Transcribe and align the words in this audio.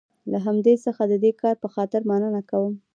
له 0.31 0.37
هغه 0.45 0.73
څخه 0.85 1.03
د 1.11 1.13
دې 1.23 1.31
کار 1.41 1.55
په 1.63 1.67
خاطر 1.75 2.01
مننه 2.09 2.41
کوم. 2.49 2.73